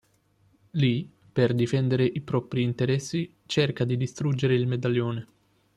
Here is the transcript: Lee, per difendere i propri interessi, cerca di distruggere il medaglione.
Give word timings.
Lee, 0.71 1.07
per 1.31 1.53
difendere 1.53 2.03
i 2.05 2.21
propri 2.21 2.63
interessi, 2.63 3.35
cerca 3.45 3.85
di 3.85 3.97
distruggere 3.97 4.55
il 4.55 4.65
medaglione. 4.65 5.27